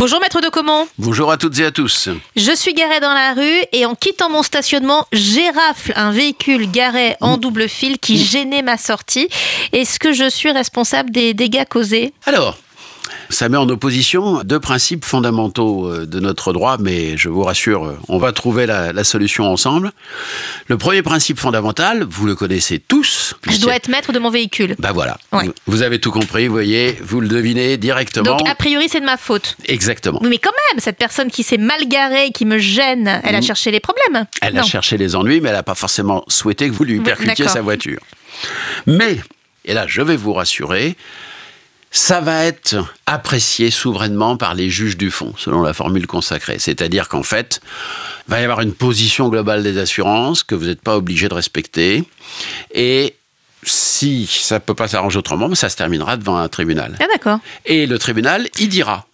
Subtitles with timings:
[0.00, 0.88] Bonjour maître de Comont.
[0.96, 2.08] Bonjour à toutes et à tous.
[2.34, 7.16] Je suis garé dans la rue et en quittant mon stationnement, j'érafle un véhicule garé
[7.20, 9.28] en double fil qui gênait ma sortie.
[9.72, 12.14] Est-ce que je suis responsable des dégâts causés?
[12.24, 12.56] Alors,
[13.30, 17.86] ça met en opposition deux principes fondamentaux euh, de notre droit, mais je vous rassure,
[17.86, 19.92] euh, on va trouver la, solution ensemble.
[20.66, 23.34] Le premier principe fondamental, vous le connaissez tous.
[23.48, 24.76] Je dois être maître de mon véhicule.
[24.78, 25.16] Ben voilà,
[25.66, 28.36] vous avez tout compris, vous voyez, vous le devinez directement.
[28.36, 29.56] Donc a priori c'est de ma faute.
[29.66, 30.20] Exactement.
[30.22, 33.42] Mais quand même, cette personne qui s'est mal garée, qui me gêne, elle a mm.
[33.42, 34.26] cherché les problèmes.
[34.42, 37.48] Elle a cherché les ennuis, mais elle n'a pas forcément souhaité que vous lui percutiez
[37.48, 38.00] sa voiture.
[38.86, 39.20] Mais,
[39.64, 40.96] et là je vais vous rassurer,
[41.90, 42.76] ça va être
[43.06, 46.58] apprécié souverainement par les juges du fond, selon la formule consacrée.
[46.58, 47.60] C'est-à-dire qu'en fait,
[48.28, 51.34] il va y avoir une position globale des assurances que vous n'êtes pas obligé de
[51.34, 52.04] respecter.
[52.72, 53.16] Et
[53.64, 56.96] si ça ne peut pas s'arranger autrement, ça se terminera devant un tribunal.
[57.00, 57.40] Ah d'accord.
[57.66, 59.06] Et le tribunal, il dira.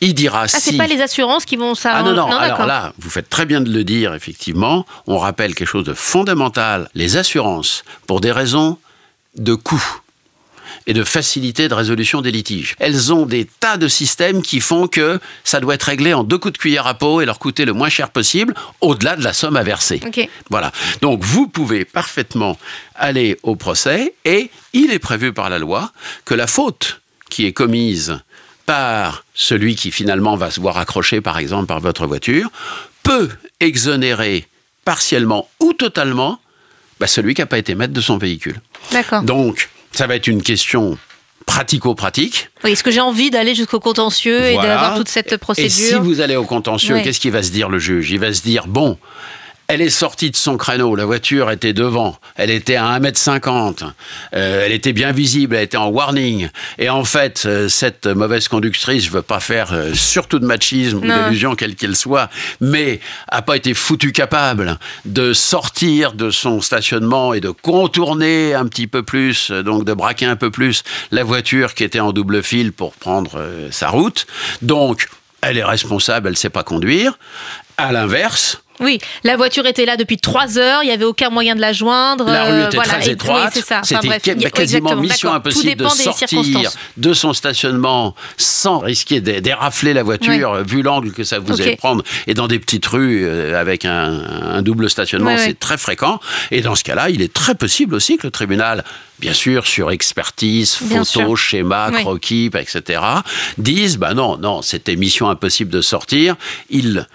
[0.00, 0.60] Il dira ah, si.
[0.60, 2.10] c'est pas les assurances qui vont s'arranger.
[2.10, 4.86] Ah non, non, alors là, vous faites très bien de le dire, effectivement.
[5.06, 6.88] On rappelle quelque chose de fondamental.
[6.94, 8.78] Les assurances, pour des raisons
[9.36, 10.00] de coût,
[10.86, 12.76] et de facilité de résolution des litiges.
[12.78, 16.38] Elles ont des tas de systèmes qui font que ça doit être réglé en deux
[16.38, 19.32] coups de cuillère à peau et leur coûter le moins cher possible, au-delà de la
[19.32, 20.00] somme à verser.
[20.50, 20.72] Voilà.
[21.00, 22.58] Donc vous pouvez parfaitement
[22.94, 25.92] aller au procès et il est prévu par la loi
[26.24, 28.18] que la faute qui est commise
[28.66, 32.50] par celui qui finalement va se voir accroché par exemple par votre voiture
[33.02, 33.28] peut
[33.60, 34.46] exonérer
[34.84, 36.40] partiellement ou totalement
[37.00, 38.60] bah, celui qui n'a pas été maître de son véhicule.
[38.92, 39.22] D'accord.
[39.22, 40.98] Donc, ça va être une question
[41.46, 42.50] pratico-pratique.
[42.64, 45.94] Oui, est-ce que j'ai envie d'aller jusqu'au contentieux et d'avoir toute cette procédure Et si
[45.94, 48.10] vous allez au contentieux, qu'est-ce qu'il va se dire le juge?
[48.10, 48.98] Il va se dire, bon,
[49.68, 53.84] elle est sortie de son créneau, la voiture était devant, elle était à 1m50,
[54.34, 56.48] euh, elle était bien visible, elle était en warning.
[56.78, 60.98] Et en fait, euh, cette mauvaise conductrice, je veux pas faire euh, surtout de machisme
[60.98, 62.28] ou d'illusion quelle qu'elle soit,
[62.60, 68.66] mais a pas été foutue capable de sortir de son stationnement et de contourner un
[68.66, 72.42] petit peu plus, donc de braquer un peu plus la voiture qui était en double
[72.42, 74.26] fil pour prendre sa route.
[74.62, 75.08] Donc,
[75.40, 77.18] elle est responsable, elle sait pas conduire.
[77.76, 81.54] À l'inverse, oui, la voiture était là depuis trois heures, il n'y avait aucun moyen
[81.54, 82.26] de la joindre.
[82.26, 88.78] La rue était très étroite, c'était quasiment mission impossible de sortir de son stationnement sans
[88.78, 92.86] risquer d'érafler la voiture, vu l'angle que ça vous allait prendre, et dans des petites
[92.86, 96.20] rues euh, avec un, double stationnement, c'est très fréquent.
[96.50, 98.84] Et dans ce cas-là, il est très possible aussi que le tribunal
[99.18, 103.00] bien sûr, sur expertise, photos, schéma, croquis, etc.,
[103.58, 106.36] dise, bah non, non, c'était mission impossible de sortir.
[106.68, 107.06] Il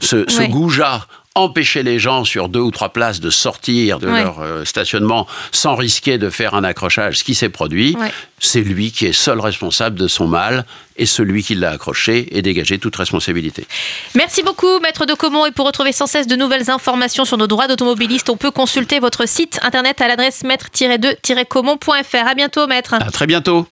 [0.00, 1.06] ce, ce goujat
[1.38, 5.76] empêcher les gens sur deux ou trois places de sortir de leur euh, stationnement sans
[5.76, 7.96] risquer de faire un accrochage, ce qui s'est produit,
[8.40, 10.64] c'est lui qui est seul responsable de son mal
[10.96, 13.66] et celui qui l'a accroché et dégagé toute responsabilité.
[14.14, 15.46] Merci beaucoup, Maître de Comont.
[15.46, 18.98] Et pour retrouver sans cesse de nouvelles informations sur nos droits d'automobiliste, on peut consulter
[18.98, 22.26] votre site internet à l'adresse maître-2-comont.fr.
[22.26, 22.94] À bientôt, Maître.
[22.94, 23.64] À très bientôt.